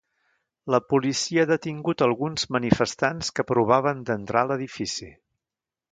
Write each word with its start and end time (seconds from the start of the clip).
La 0.75 0.79
policia 0.93 1.43
ha 1.43 1.49
detingut 1.51 2.03
alguns 2.07 2.47
manifestants 2.57 3.31
que 3.41 3.45
provaven 3.53 4.03
d’entrar 4.09 4.45
a 4.47 4.53
l’edifici. 4.53 5.15